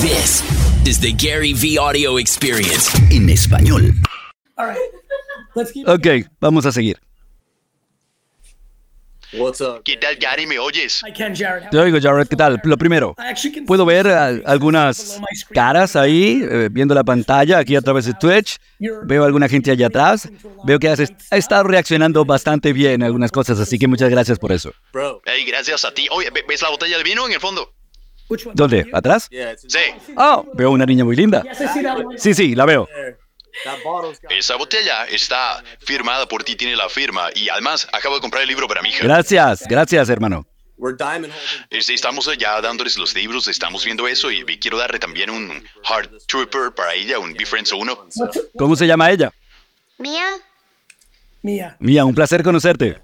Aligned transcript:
This 0.00 0.42
is 0.86 1.00
the 1.00 1.12
Gary 1.12 1.52
V 1.54 1.78
Audio 1.78 2.18
Experience 2.18 2.90
en 3.10 3.28
español. 3.30 3.92
Ok, 5.86 6.06
vamos 6.40 6.66
a 6.66 6.72
seguir. 6.72 6.98
¿Qué 9.84 9.96
tal, 9.98 10.16
Gary? 10.16 10.46
¿Me 10.46 10.58
oyes? 10.58 11.02
Te 11.70 11.78
oigo, 11.78 11.98
Jared, 12.00 12.28
¿qué 12.28 12.36
tal? 12.36 12.60
Lo 12.64 12.78
primero, 12.78 13.14
puedo 13.66 13.84
ver 13.84 14.06
algunas 14.46 15.20
caras 15.52 15.96
ahí, 15.96 16.42
eh, 16.50 16.68
viendo 16.70 16.94
la 16.94 17.04
pantalla 17.04 17.58
aquí 17.58 17.76
a 17.76 17.80
través 17.82 18.06
de 18.06 18.14
Twitch. 18.14 18.56
Veo 19.04 19.24
alguna 19.24 19.48
gente 19.48 19.70
allá 19.70 19.88
atrás. 19.88 20.28
Veo 20.64 20.78
que 20.78 20.88
has 20.88 21.00
est- 21.00 21.14
has 21.30 21.38
estado 21.40 21.64
reaccionando 21.64 22.24
bastante 22.24 22.72
bien 22.72 23.02
a 23.02 23.06
algunas 23.06 23.30
cosas, 23.32 23.58
así 23.60 23.78
que 23.78 23.86
muchas 23.86 24.08
gracias 24.08 24.38
por 24.38 24.52
eso. 24.52 24.72
Hey, 25.26 25.44
gracias 25.46 25.84
a 25.84 25.92
ti. 25.92 26.06
Oye, 26.10 26.30
¿ve- 26.30 26.44
¿ves 26.48 26.62
la 26.62 26.70
botella 26.70 26.96
de 26.96 27.02
vino 27.04 27.26
en 27.26 27.32
el 27.32 27.40
fondo? 27.40 27.74
¿Dónde? 28.54 28.86
¿Atrás? 28.92 29.28
Sí. 29.30 29.78
Oh, 30.16 30.44
veo 30.54 30.70
una 30.70 30.86
niña 30.86 31.04
muy 31.04 31.16
linda. 31.16 31.42
Sí, 32.16 32.34
sí, 32.34 32.54
la 32.54 32.64
veo. 32.64 32.88
Esa 34.30 34.56
botella 34.56 35.04
está 35.06 35.62
firmada 35.80 36.26
por 36.26 36.44
ti, 36.44 36.54
tiene 36.54 36.76
la 36.76 36.88
firma. 36.88 37.30
Y 37.34 37.48
además, 37.48 37.88
acabo 37.92 38.14
de 38.16 38.20
comprar 38.20 38.42
el 38.42 38.48
libro 38.48 38.68
para 38.68 38.82
mi 38.82 38.90
hija. 38.90 39.02
Gracias, 39.02 39.64
gracias, 39.68 40.08
hermano. 40.08 40.46
Estamos 41.70 42.30
ya 42.38 42.60
dándoles 42.60 42.96
los 42.98 43.14
libros, 43.14 43.48
estamos 43.48 43.84
viendo 43.84 44.06
eso. 44.06 44.30
Y 44.30 44.44
quiero 44.58 44.78
darle 44.78 44.98
también 44.98 45.30
un 45.30 45.64
Heart 45.84 46.26
Trooper 46.28 46.72
para 46.72 46.94
ella, 46.94 47.18
un 47.18 47.34
Difference 47.34 47.74
1. 47.74 48.08
¿Cómo 48.56 48.76
se 48.76 48.86
llama 48.86 49.10
ella? 49.10 49.32
Mía, 49.98 50.36
Mia. 51.42 51.76
Mía, 51.80 52.04
un 52.04 52.14
placer 52.14 52.42
conocerte. 52.44 53.00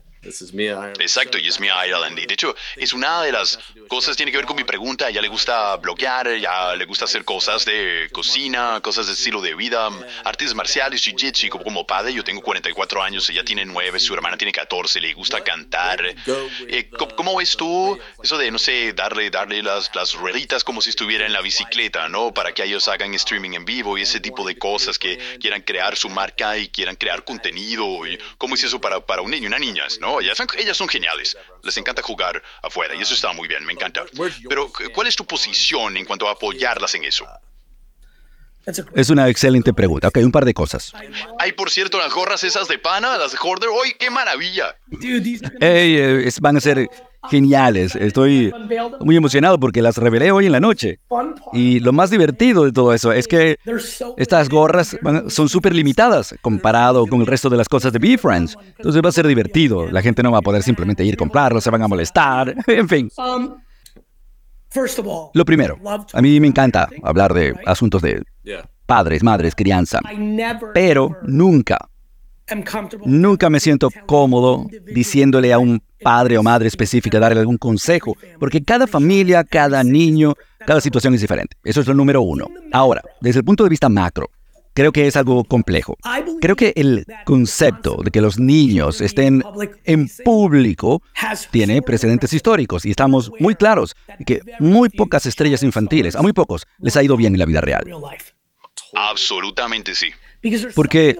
Exacto, 1.01 1.39
y 1.39 1.49
es 1.49 1.61
mi 1.61 1.69
Ireland. 1.69 2.19
Y 2.19 2.27
de 2.27 2.35
hecho, 2.35 2.55
es 2.77 2.93
una 2.93 3.23
de 3.23 3.33
las 3.33 3.59
cosas 3.89 4.17
tiene 4.17 4.33
que 4.33 4.39
ver 4.39 4.47
con 4.47 4.57
mi 4.57 4.65
pregunta. 4.65 5.07
A 5.07 5.11
ella 5.11 5.21
le 5.21 5.29
gusta 5.29 5.77
bloguear, 5.77 6.37
ya 6.37 6.75
le 6.75 6.85
gusta 6.85 7.05
hacer 7.05 7.25
cosas 7.25 7.65
de 7.65 8.09
cocina, 8.13 8.81
cosas 8.83 9.07
de 9.07 9.13
estilo 9.13 9.41
de 9.41 9.55
vida, 9.55 9.89
artes 10.25 10.55
marciales, 10.55 11.07
jiu-jitsu. 11.07 11.49
Como, 11.49 11.65
como 11.65 11.87
padre, 11.87 12.13
yo 12.13 12.25
tengo 12.25 12.41
44 12.43 13.03
años, 13.03 13.29
ella 13.31 13.45
tiene 13.45 13.65
9, 13.65 14.01
su 14.01 14.15
hermana 14.15 14.37
tiene 14.37 14.53
14, 14.53 15.01
le 15.01 15.13
gusta 15.15 15.43
cantar. 15.43 16.03
Eh, 16.69 16.91
¿cómo, 16.99 17.15
cómo 17.17 17.37
ves 17.37 17.57
tú 17.57 17.99
eso 18.23 18.39
de, 18.39 18.51
no 18.51 18.59
sé, 18.59 18.93
darle, 18.93 19.31
darle 19.31 19.63
las, 19.63 19.91
las 19.95 20.15
rueditas 20.15 20.65
como 20.65 20.81
si 20.81 20.91
estuviera 20.91 21.27
en 21.27 21.33
la 21.33 21.41
bicicleta, 21.41 22.09
¿no? 22.09 22.33
Para 22.33 22.53
que 22.53 22.65
ellos 22.65 22.89
hagan 22.89 23.15
streaming 23.15 23.53
en 23.53 23.65
vivo 23.65 23.99
y 23.99 24.03
ese 24.03 24.21
tipo 24.21 24.47
de 24.47 24.57
cosas 24.57 24.99
que 24.99 25.39
quieran 25.41 25.63
crear 25.63 25.97
su 25.97 26.09
marca 26.09 26.57
y 26.59 26.69
quieran 26.69 26.97
crear 26.97 27.25
contenido. 27.25 28.07
Y 28.07 28.19
¿Cómo 28.39 28.55
es 28.55 28.65
eso 28.65 28.81
para, 28.81 29.05
para 29.05 29.23
un 29.23 29.31
niño 29.31 29.45
y 29.45 29.47
una 29.47 29.59
niña? 29.59 29.85
¿no? 30.01 30.14
Ellas 30.21 30.37
son, 30.37 30.47
ellas 30.57 30.77
son 30.77 30.89
geniales. 30.89 31.37
Les 31.63 31.77
encanta 31.77 32.03
jugar 32.03 32.43
afuera 32.63 32.95
y 32.95 33.01
eso 33.03 33.15
está 33.15 33.33
muy 33.33 33.49
bien, 33.49 33.65
me 33.65 33.73
encanta. 33.73 34.05
Pero, 34.49 34.71
¿cuál 34.95 35.07
es 35.07 35.17
tu 35.17 35.25
posición 35.27 35.97
en 35.97 36.05
cuanto 36.05 36.29
a 36.29 36.33
apoyarlas 36.33 36.95
en 36.95 37.05
eso? 37.05 37.27
Es 38.95 39.11
una 39.11 39.29
excelente 39.29 39.75
pregunta. 39.75 40.09
Ok, 40.09 40.17
un 40.23 40.33
par 40.33 40.47
de 40.47 40.55
cosas. 40.55 40.93
Hay, 41.39 41.53
por 41.53 41.71
cierto, 41.71 41.99
las 41.99 42.11
gorras 42.15 42.43
esas 42.45 42.67
de 42.67 42.79
pana, 42.79 43.19
las 43.19 43.33
de 43.33 43.39
Hoarder. 43.43 43.69
¡Uy, 43.69 43.95
qué 43.99 44.09
maravilla! 44.11 44.75
Ey, 45.61 45.97
eh, 45.97 46.27
es- 46.27 46.41
van 46.41 46.57
a 46.57 46.61
ser 46.63 46.89
geniales. 47.31 47.95
Estoy 47.97 48.53
muy 49.01 49.17
emocionado 49.17 49.59
porque 49.59 49.83
las 49.83 49.97
revelé 49.97 50.31
hoy 50.33 50.47
en 50.47 50.53
la 50.53 50.61
noche. 50.61 51.01
Y 51.53 51.81
lo 51.81 51.93
más 51.93 52.11
divertido 52.11 52.65
de 52.65 52.73
todo 52.73 52.93
eso 52.95 53.13
es 53.13 53.27
que 53.29 53.57
estas 54.17 54.49
gorras 54.49 54.97
van- 55.03 55.31
son 55.31 55.49
súper 55.49 55.75
limitadas 55.75 56.35
comparado 56.41 57.07
con 57.07 57.21
el 57.21 57.27
resto 57.27 57.49
de 57.51 57.57
las 57.57 57.69
cosas 57.69 57.93
de 57.93 57.99
B-Friends. 57.99 58.57
Entonces 58.77 59.03
va 59.05 59.09
a 59.09 59.13
ser 59.13 59.27
divertido. 59.27 59.91
La 59.91 60.03
gente 60.03 60.23
no 60.23 60.33
va 60.33 60.39
a 60.39 60.43
poder 60.43 60.63
simplemente 60.63 61.05
ir 61.05 61.15
a 61.15 61.17
comprarlo, 61.17 61.61
se 61.61 61.71
van 61.71 61.83
a 61.83 61.89
molestar. 61.89 62.55
En 62.67 62.89
fin, 62.89 63.11
lo 65.35 65.45
primero, 65.45 65.79
a 66.13 66.21
mí 66.21 66.41
me 66.41 66.49
encanta 66.49 66.89
hablar 67.03 67.33
de 67.33 67.55
asuntos 67.65 68.03
de 68.03 68.23
padres, 68.87 69.23
madres, 69.23 69.55
crianza. 69.55 70.01
Pero 70.75 71.17
nunca, 71.23 71.79
nunca 73.05 73.51
me 73.51 73.61
siento 73.61 73.91
cómodo 74.07 74.67
diciéndole 74.87 75.53
a 75.53 75.59
un 75.59 75.83
padre 76.03 76.37
o 76.39 76.43
madre 76.43 76.69
específica, 76.69 77.19
darle 77.19 77.41
algún 77.41 77.57
consejo, 77.57 78.17
porque 78.39 78.63
cada 78.63 78.87
familia, 78.87 79.43
cada 79.45 79.83
niño, 79.83 80.35
cada 80.67 80.81
situación 80.81 81.15
es 81.15 81.21
diferente. 81.21 81.57
Eso 81.65 81.81
es 81.81 81.87
lo 81.87 81.95
número 81.95 82.23
uno. 82.23 82.47
Ahora, 82.73 83.03
desde 83.21 83.41
el 83.41 83.45
punto 83.45 83.65
de 83.65 83.71
vista 83.71 83.89
macro, 83.89 84.31
creo 84.75 84.93
que 84.93 85.07
es 85.07 85.17
algo 85.17 85.45
complejo. 85.45 85.97
Creo 86.41 86.57
que 86.57 86.73
el 86.77 87.07
concepto 87.25 87.97
de 88.05 88.11
que 88.11 88.21
los 88.21 88.39
niños 88.39 89.01
estén 89.01 89.43
en 89.85 90.09
público 90.25 91.03
tiene 91.51 91.81
precedentes 91.81 92.33
históricos 92.33 92.85
y 92.85 92.91
estamos 92.91 93.33
muy 93.39 93.55
claros 93.55 93.97
de 94.19 94.25
que 94.25 94.41
muy 94.59 94.91
pocas 94.91 95.25
estrellas 95.27 95.63
infantiles, 95.63 96.17
a 96.17 96.23
muy 96.23 96.33
pocos, 96.33 96.67
les 96.79 96.97
ha 96.97 97.03
ido 97.03 97.17
bien 97.17 97.35
en 97.35 97.39
la 97.39 97.47
vida 97.47 97.61
real. 97.61 97.85
Absolutamente 98.95 99.95
sí. 99.95 100.09
Porque 100.75 101.17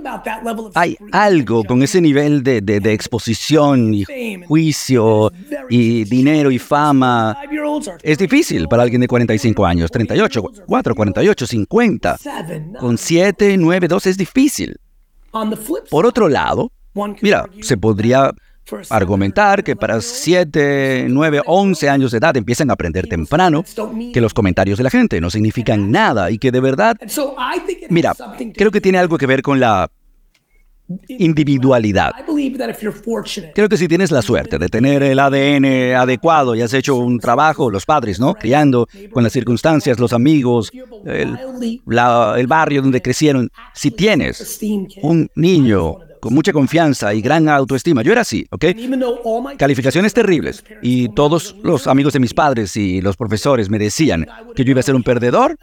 hay 0.75 0.97
algo 1.13 1.65
con 1.65 1.83
ese 1.83 2.01
nivel 2.01 2.43
de, 2.43 2.61
de- 2.61 2.81
de 2.81 2.93
exposición 2.93 3.95
y 3.95 4.05
juicio 4.47 5.33
y 5.71 6.05
dinero 6.05 6.51
y 6.51 6.59
fama. 6.59 7.37
Es 8.03 8.19
difícil 8.19 8.69
para 8.69 8.83
alguien 8.83 9.01
de 9.01 9.09
45 9.09 9.65
años, 9.67 9.91
38, 9.91 10.43
4, 10.67 10.95
48, 10.95 11.47
50. 11.47 12.17
Con 12.79 12.99
7, 12.99 13.57
9, 13.57 13.89
2 13.89 14.07
es 14.07 14.17
difícil. 14.17 14.77
Por 15.91 16.07
otro 16.07 16.29
lado, 16.29 16.71
mira, 17.23 17.47
se 17.63 17.77
podría 17.77 18.31
argumentar 18.91 19.63
que 19.63 19.77
para 19.77 20.01
7, 20.01 21.07
9, 21.11 21.43
11 21.45 21.89
años 21.91 22.11
de 22.13 22.19
edad 22.19 22.37
empiezan 22.37 22.71
a 22.71 22.73
aprender 22.75 23.07
temprano 23.07 23.63
que 24.13 24.21
los 24.21 24.33
comentarios 24.35 24.79
de 24.79 24.85
la 24.85 24.91
gente 24.91 25.21
no 25.21 25.31
significan 25.31 25.91
nada 25.91 26.31
y 26.31 26.39
que 26.39 26.51
de 26.51 26.61
verdad 26.61 26.97
Mira, 27.91 28.13
creo 28.55 28.71
que 28.71 28.81
tiene 28.81 28.99
algo 28.99 29.19
que 29.19 29.27
ver 29.27 29.43
con 29.43 29.61
la 29.61 29.91
individualidad. 31.09 32.13
Creo 33.55 33.69
que 33.69 33.77
si 33.79 33.89
tienes 33.89 34.11
la 34.11 34.21
suerte 34.23 34.59
de 34.59 34.69
tener 34.69 35.03
el 35.03 35.19
ADN 35.19 35.95
adecuado 35.97 36.55
y 36.55 36.61
has 36.61 36.75
hecho 36.75 36.97
un 36.97 37.19
trabajo, 37.21 37.71
los 37.71 37.87
padres, 37.87 38.21
¿no? 38.21 38.35
Criando 38.35 38.87
con 39.13 39.23
las 39.23 39.33
circunstancias, 39.33 39.99
los 39.99 40.13
amigos, 40.13 40.71
el, 41.07 41.39
la- 41.87 42.35
el 42.37 42.47
barrio 42.47 42.83
donde 42.83 43.01
crecieron. 43.01 43.51
Si 43.73 43.91
tienes 43.91 44.59
un 45.03 45.31
niño 45.35 45.97
con 46.25 46.33
mucha 46.33 46.55
confianza 46.55 47.13
y 47.13 47.21
gran 47.21 47.51
autoestima, 47.51 48.01
yo 48.01 48.11
era 48.11 48.23
así, 48.23 48.47
¿ok? 48.51 48.65
Calificaciones 49.59 50.15
terribles. 50.15 50.65
Y 50.81 51.11
todos 51.11 51.55
los 51.63 51.87
amigos 51.87 52.15
de 52.15 52.21
mis 52.21 52.33
padres 52.33 52.75
y 52.79 53.03
los 53.03 53.15
profesores 53.15 53.69
me 53.69 53.79
decían 53.79 54.27
que 54.57 54.65
yo 54.65 54.71
iba 54.71 54.81
a 54.81 54.83
ser 54.83 54.95
un 54.95 55.03
perdedor. 55.03 55.59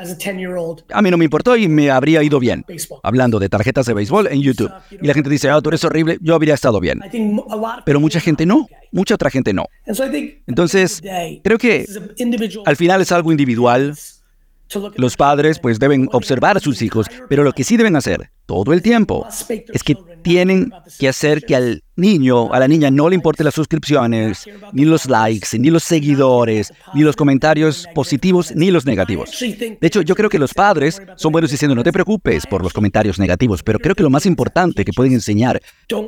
A 0.94 1.02
mí 1.02 1.10
no 1.10 1.18
me 1.18 1.26
importó 1.26 1.58
y 1.58 1.68
me 1.68 1.90
habría 1.90 2.22
ido 2.22 2.40
bien. 2.40 2.64
Hablando 3.02 3.40
de 3.40 3.50
tarjetas 3.50 3.88
de 3.88 3.96
béisbol 3.96 4.28
en 4.28 4.40
YouTube. 4.40 4.72
Y 5.02 5.08
la 5.08 5.16
gente 5.16 5.32
dice, 5.32 5.50
ah, 5.50 5.60
tú 5.62 5.70
eres 5.70 5.84
horrible, 5.84 6.20
yo 6.22 6.36
habría 6.36 6.54
estado 6.54 6.80
bien. 6.80 7.00
Pero 7.84 8.00
mucha 8.00 8.20
gente 8.20 8.46
no. 8.46 8.68
Mucha 8.92 9.16
otra 9.16 9.32
gente 9.32 9.54
no. 9.54 9.66
Entonces, 10.46 11.02
creo 11.44 11.58
que 11.58 11.88
al 12.66 12.76
final 12.76 13.02
es 13.02 13.12
algo 13.12 13.32
individual. 13.32 13.96
Los 14.96 15.18
padres 15.18 15.58
pues 15.58 15.80
deben 15.80 16.08
observar 16.12 16.58
a 16.58 16.60
sus 16.60 16.84
hijos, 16.84 17.08
pero 17.28 17.44
lo 17.44 17.52
que 17.52 17.64
sí 17.64 17.78
deben 17.78 17.96
hacer 17.96 18.30
todo 18.51 18.73
el 18.73 18.81
tiempo 18.81 19.25
es 19.73 19.81
que 19.81 19.95
tienen 20.23 20.73
que 21.00 21.07
hacer 21.07 21.45
que 21.45 21.56
al 21.56 21.84
niño, 21.95 22.51
a 22.53 22.59
la 22.59 22.67
niña 22.67 22.91
no 22.91 23.07
le 23.07 23.16
importe 23.16 23.44
las 23.44 23.53
suscripciones, 23.53 24.45
ni 24.73 24.84
los 24.84 25.06
likes, 25.06 25.57
ni 25.57 25.69
los 25.69 25.84
seguidores, 25.84 26.73
ni 26.94 27.01
los 27.01 27.16
comentarios 27.16 27.88
positivos, 27.95 28.53
ni 28.53 28.72
los 28.72 28.85
negativos. 28.85 29.39
De 29.39 29.78
hecho, 29.81 30.01
yo 30.01 30.16
creo 30.16 30.29
que 30.29 30.39
los 30.39 30.53
padres 30.53 31.01
son 31.16 31.31
buenos 31.31 31.51
diciendo 31.51 31.75
no 31.75 31.84
te 31.84 31.94
preocupes 31.94 32.45
por 32.45 32.62
los 32.62 32.73
comentarios 32.73 33.19
negativos, 33.19 33.63
pero 33.63 33.79
creo 33.79 33.95
que 33.95 34.03
lo 34.03 34.09
más 34.09 34.25
importante 34.25 34.83
que 34.83 34.91
pueden 34.91 35.13
enseñar 35.13 35.62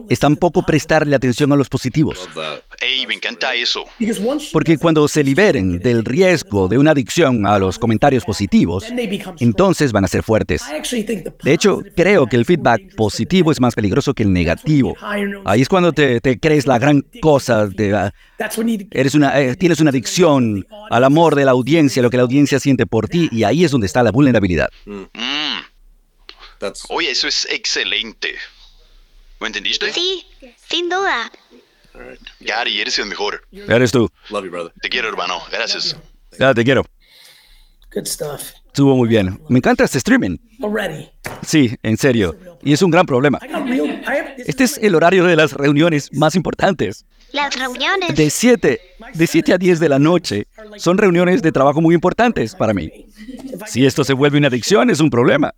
es 0.10 0.20
tampoco 0.20 0.64
prestarle 0.64 1.16
atención 1.16 1.52
a 1.54 1.56
los 1.56 1.70
positivos. 1.70 2.28
Ey, 2.82 3.08
me 3.08 3.14
encanta 3.14 3.56
eso. 3.56 3.86
Porque 4.52 4.78
cuando 4.78 5.08
se 5.08 5.24
liberen 5.24 5.80
del 5.80 6.04
riesgo 6.04 6.68
de 6.68 6.78
una 6.78 6.92
adicción 6.92 7.46
a 7.46 7.58
los 7.58 7.80
comentarios 7.80 8.26
positivos, 8.26 8.86
entonces 9.40 9.92
van 9.92 10.06
a 10.06 10.08
ser 10.08 10.24
fuertes. 10.24 10.64
De 11.44 11.54
hecho, 11.54 11.82
creo 11.96 12.28
que 12.34 12.38
el 12.38 12.46
feedback 12.46 12.96
positivo 12.96 13.52
es 13.52 13.62
más 13.62 13.76
peligroso 13.76 14.16
que 14.16 14.24
el 14.24 14.34
negativo. 14.34 14.98
Ahí 15.46 15.62
es 15.62 15.70
cuando 15.70 15.94
te, 15.94 16.20
te 16.20 16.40
crees 16.40 16.66
la 16.66 16.80
gran 16.80 17.06
cosa, 17.22 17.68
de, 17.68 17.94
ah, 17.96 18.12
eres 18.90 19.14
una, 19.14 19.40
eh, 19.40 19.56
tienes 19.56 19.80
una 19.80 19.92
adicción 19.92 20.66
al 20.90 21.04
amor 21.04 21.36
de 21.36 21.46
la 21.46 21.52
audiencia, 21.52 22.02
lo 22.02 22.10
que 22.10 22.18
la 22.18 22.24
audiencia 22.24 22.60
siente 22.60 22.88
por 22.88 23.08
ti, 23.08 23.30
y 23.32 23.44
ahí 23.44 23.64
es 23.64 23.70
donde 23.70 23.86
está 23.86 24.02
la 24.02 24.10
vulnerabilidad. 24.10 24.68
Mm. 24.86 25.04
Oye, 26.90 27.12
eso 27.12 27.28
es 27.28 27.46
excelente. 27.52 28.34
¿Lo 29.40 29.46
entendiste? 29.46 29.94
sí, 29.94 30.26
sin 30.68 30.90
duda. 30.90 31.32
Gary, 32.40 32.82
eres 32.82 32.98
el 32.98 33.06
mejor. 33.06 33.46
Eres 33.52 33.92
tú. 33.92 34.10
Te 34.82 34.90
quiero, 34.90 35.08
hermano. 35.08 35.40
Gracias. 35.52 35.96
Ya, 36.40 36.52
te 36.56 36.64
quiero. 36.64 36.84
Good 37.94 38.06
stuff. 38.06 38.52
Estuvo 38.68 38.96
muy 38.96 39.08
bien. 39.08 39.40
Me 39.50 39.60
encanta 39.60 39.84
este 39.84 40.00
streaming. 40.00 40.38
Already. 40.64 41.10
Sí, 41.46 41.76
en 41.84 41.96
serio. 41.96 42.36
Y 42.64 42.74
es 42.74 42.82
un 42.82 42.90
gran 42.90 43.06
problema. 43.06 43.40
Este 44.38 44.64
es 44.64 44.78
el 44.80 44.96
horario 44.96 45.26
de 45.26 45.36
las 45.36 45.54
reuniones 45.54 46.10
más 46.14 46.36
importantes. 46.36 47.06
Las 47.32 47.56
reuniones. 47.56 48.16
De 48.16 48.30
7, 48.30 48.82
de 49.14 49.28
7 49.28 49.54
a 49.54 49.58
10 49.58 49.80
de 49.80 49.90
la 49.90 50.00
noche 50.00 50.48
son 50.78 50.98
reuniones 50.98 51.42
de 51.42 51.52
trabajo 51.52 51.82
muy 51.82 51.94
importantes 51.94 52.56
para 52.56 52.74
mí. 52.74 53.08
Si 53.68 53.86
esto 53.86 54.04
se 54.04 54.14
vuelve 54.14 54.38
una 54.38 54.48
adicción, 54.48 54.90
es 54.90 55.00
un 55.00 55.10
problema. 55.10 55.54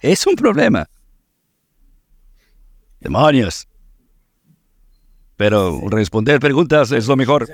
Es 0.00 0.26
un 0.26 0.34
problema. 0.34 0.88
Demonios. 3.00 3.68
Pero 5.36 5.80
responder 5.88 6.38
preguntas 6.38 6.92
es 6.92 7.06
lo 7.06 7.16
mejor. 7.16 7.48